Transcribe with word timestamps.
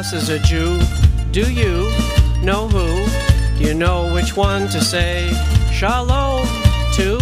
us 0.00 0.14
is 0.14 0.30
a 0.30 0.38
Jew. 0.38 0.80
Do 1.30 1.52
you 1.52 1.90
know 2.42 2.66
who? 2.68 3.06
Do 3.58 3.68
you 3.68 3.74
know 3.74 4.14
which 4.14 4.34
one 4.34 4.66
to 4.68 4.80
say 4.80 5.30
shalom 5.70 6.46
to? 6.94 7.20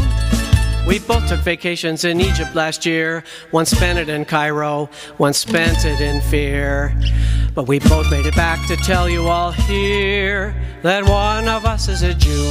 We 0.86 1.00
both 1.00 1.26
took 1.26 1.40
vacations 1.40 2.04
in 2.04 2.20
Egypt 2.20 2.54
last 2.54 2.86
year. 2.86 3.24
One 3.50 3.66
spent 3.66 3.98
it 3.98 4.08
in 4.08 4.24
Cairo, 4.24 4.90
one 5.16 5.32
spent 5.32 5.84
it 5.84 6.00
in 6.00 6.20
fear. 6.20 6.96
But 7.52 7.66
we 7.66 7.80
both 7.80 8.08
made 8.12 8.26
it 8.26 8.36
back 8.36 8.64
to 8.68 8.76
tell 8.76 9.08
you 9.08 9.26
all 9.26 9.50
here 9.50 10.54
that 10.82 11.02
one 11.02 11.48
of 11.48 11.64
us 11.64 11.88
is 11.88 12.02
a 12.02 12.14
Jew. 12.14 12.46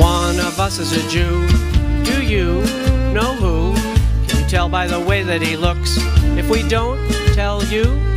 One 0.00 0.40
of 0.40 0.58
us 0.58 0.80
is 0.80 0.90
a 0.92 1.08
Jew. 1.08 1.46
Do 2.02 2.26
you 2.26 2.54
know 3.14 3.36
who? 3.36 3.72
Can 4.26 4.42
you 4.42 4.48
tell 4.48 4.68
by 4.68 4.88
the 4.88 4.98
way 4.98 5.22
that 5.22 5.40
he 5.40 5.56
looks? 5.56 5.96
If 6.36 6.50
we 6.50 6.68
don't 6.68 6.98
tell 7.34 7.62
you 7.66 8.15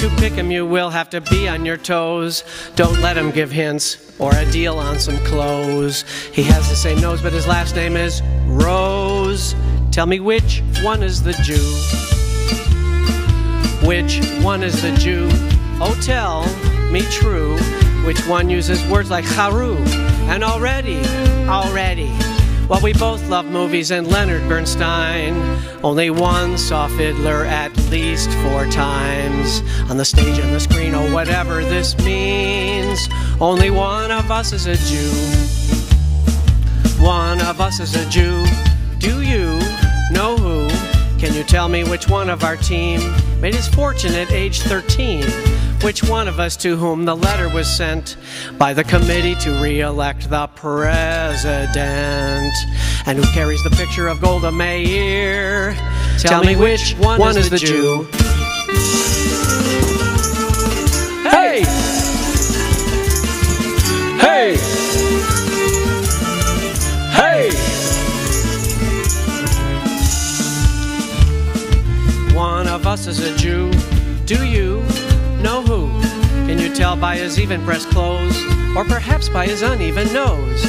to 0.00 0.08
pick 0.16 0.32
him, 0.32 0.50
you 0.50 0.64
will 0.64 0.88
have 0.88 1.10
to 1.10 1.20
be 1.20 1.46
on 1.46 1.66
your 1.66 1.76
toes. 1.76 2.42
Don't 2.74 2.98
let 3.02 3.18
him 3.18 3.30
give 3.30 3.50
hints 3.50 4.18
or 4.18 4.34
a 4.34 4.50
deal 4.50 4.78
on 4.78 4.98
some 4.98 5.18
clothes. 5.26 6.04
He 6.32 6.42
has 6.44 6.70
the 6.70 6.74
same 6.74 6.98
nose, 7.02 7.20
but 7.20 7.34
his 7.34 7.46
last 7.46 7.76
name 7.76 7.98
is 7.98 8.22
Rose. 8.46 9.54
Tell 9.90 10.06
me 10.06 10.18
which 10.18 10.62
one 10.80 11.02
is 11.02 11.22
the 11.22 11.34
Jew? 11.42 11.60
Which 13.86 14.24
one 14.42 14.62
is 14.62 14.80
the 14.80 14.92
Jew? 14.92 15.28
Oh, 15.82 15.94
tell 16.00 16.46
me 16.90 17.02
true. 17.02 17.58
Which 18.06 18.26
one 18.26 18.48
uses 18.48 18.82
words 18.86 19.10
like 19.10 19.26
haru 19.26 19.76
and 20.30 20.42
already, 20.42 21.04
already? 21.46 22.10
Well, 22.70 22.80
we 22.80 22.92
both 22.92 23.28
love 23.28 23.46
movies 23.46 23.90
and 23.90 24.06
Leonard 24.06 24.48
Bernstein. 24.48 25.34
Only 25.82 26.08
one 26.08 26.56
saw 26.56 26.86
Fiddler 26.86 27.44
at 27.44 27.76
least 27.90 28.30
four 28.44 28.64
times 28.66 29.60
on 29.90 29.96
the 29.96 30.04
stage 30.04 30.38
and 30.38 30.54
the 30.54 30.60
screen, 30.60 30.94
or 30.94 31.12
whatever 31.12 31.64
this 31.64 31.98
means. 31.98 33.08
Only 33.40 33.70
one 33.70 34.12
of 34.12 34.30
us 34.30 34.52
is 34.52 34.66
a 34.66 34.76
Jew. 34.76 35.10
One 37.02 37.40
of 37.40 37.60
us 37.60 37.80
is 37.80 37.96
a 37.96 38.08
Jew. 38.08 38.46
Do 38.98 39.20
you 39.20 39.58
know 40.12 40.36
who? 40.36 40.68
Can 41.18 41.34
you 41.34 41.42
tell 41.42 41.68
me 41.68 41.82
which 41.82 42.08
one 42.08 42.30
of 42.30 42.44
our 42.44 42.56
team 42.56 43.00
made 43.40 43.56
his 43.56 43.66
fortune 43.66 44.14
at 44.14 44.30
age 44.30 44.60
13? 44.60 45.24
Which 45.82 46.04
one 46.04 46.28
of 46.28 46.38
us 46.38 46.56
to 46.58 46.76
whom 46.76 47.06
the 47.06 47.16
letter 47.16 47.48
was 47.48 47.66
sent 47.66 48.18
by 48.58 48.74
the 48.74 48.84
committee 48.84 49.34
to 49.36 49.62
re-elect 49.62 50.28
the 50.28 50.46
president? 50.48 52.52
And 53.06 53.18
who 53.18 53.24
carries 53.32 53.64
the 53.64 53.70
picture 53.70 54.06
of 54.06 54.20
Golda 54.20 54.52
Meir? 54.52 55.74
Tell, 56.18 56.44
me 56.44 56.54
which 56.54 56.92
one, 56.98 57.18
one 57.18 57.38
is, 57.38 57.48
the 57.48 57.56
Jew? 57.56 58.06
Hey! 61.30 61.64
Hey! 64.20 64.58
Hey! 67.16 67.50
One 72.34 72.68
of 72.68 72.86
us 72.86 73.06
is 73.06 73.20
a 73.20 73.34
Jew. 73.38 73.72
Do 74.26 74.44
you 74.44 74.82
know 75.42 75.62
who? 75.62 75.88
Can 76.46 76.58
you 76.58 76.74
tell 76.74 76.96
by 76.96 77.16
his 77.16 77.38
even 77.40 77.64
breast 77.64 77.88
clothes? 77.90 78.36
Or 78.76 78.84
perhaps 78.84 79.28
by 79.28 79.46
his 79.46 79.62
uneven 79.62 80.12
nose? 80.12 80.64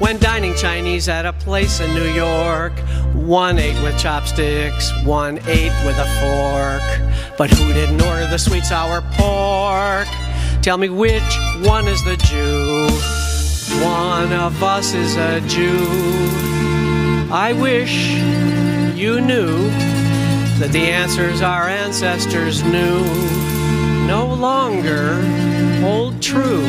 When 0.00 0.18
dining 0.18 0.54
Chinese 0.54 1.08
at 1.08 1.24
a 1.24 1.32
place 1.32 1.80
in 1.80 1.94
New 1.94 2.08
York, 2.08 2.72
one 3.14 3.58
ate 3.58 3.80
with 3.82 3.98
chopsticks, 3.98 4.92
one 5.04 5.38
ate 5.46 5.72
with 5.86 5.96
a 5.98 6.06
fork. 6.20 7.36
But 7.38 7.50
who 7.50 7.72
didn't 7.72 8.00
order 8.02 8.26
the 8.26 8.38
sweet 8.38 8.64
sour 8.64 9.02
pork? 9.12 10.08
Tell 10.62 10.78
me 10.78 10.88
which 10.88 11.22
one 11.62 11.86
is 11.86 12.02
the 12.04 12.16
Jew? 12.16 12.88
One 13.84 14.32
of 14.32 14.62
us 14.62 14.94
is 14.94 15.16
a 15.16 15.40
Jew. 15.42 15.86
I 17.32 17.52
wish 17.52 18.10
you 18.96 19.20
knew 19.20 19.68
that 20.58 20.70
the 20.70 20.86
answers 20.90 21.42
our 21.42 21.68
ancestors 21.68 22.62
knew 22.62 23.04
longer 24.34 25.22
hold 25.80 26.20
true. 26.20 26.66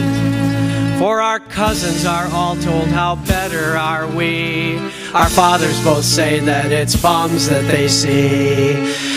For 1.00 1.22
our 1.22 1.40
cousins 1.40 2.06
are 2.06 2.28
all 2.28 2.56
told 2.56 2.88
how 2.88 3.16
better 3.16 3.78
are 3.78 4.08
we. 4.08 4.78
Our 5.14 5.30
fathers 5.30 5.84
both 5.84 6.06
say 6.06 6.40
that 6.40 6.72
it's 6.72 6.96
bums 6.96 7.50
that 7.50 7.66
they 7.66 7.88
see. 7.88 8.74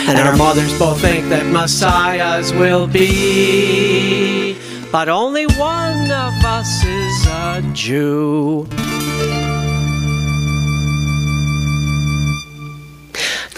And 0.08 0.18
our 0.18 0.36
mothers 0.36 0.76
both 0.78 1.00
think 1.00 1.28
that 1.28 1.46
messiahs 1.46 2.52
will 2.52 2.86
be. 2.86 4.56
But 4.90 5.08
only 5.08 5.46
one 5.46 6.10
of 6.10 6.34
us 6.44 6.84
is 6.84 7.26
a 7.26 7.70
Jew. 7.74 8.66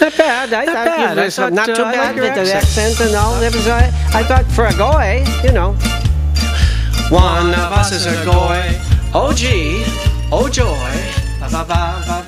Bad. 0.09 0.53
I 0.53 0.65
Not 0.65 0.73
thought 0.73 0.85
bad. 0.85 1.17
it 1.17 1.21
I 1.21 1.25
was 1.25 1.35
thought, 1.35 1.53
not 1.53 1.65
too 1.67 1.73
uh, 1.83 1.85
I 1.85 1.91
bad 1.93 2.15
like 2.15 2.23
with 2.23 2.33
the 2.35 2.53
accent. 2.53 2.97
accent 2.97 3.07
and 3.07 3.15
all. 3.15 3.41
It 3.41 3.53
was, 3.53 3.67
uh, 3.67 3.91
I 4.13 4.23
thought 4.23 4.45
for 4.51 4.65
a 4.65 4.73
goy, 4.75 5.23
you 5.43 5.51
know. 5.51 5.73
One 7.13 7.49
of 7.53 7.71
us 7.75 7.91
is 7.91 8.05
a 8.07 8.15
goy. 8.25 8.61
Oh 9.13 9.33
gee, 9.35 9.83
oh 10.31 10.47
joy. 10.49 10.91
Ba 11.39 11.47
ba 11.51 11.65
ba 11.67 12.03
ba 12.07 12.23